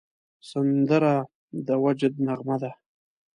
[0.49, 1.13] سندره
[1.67, 2.71] د وجد نغمه ده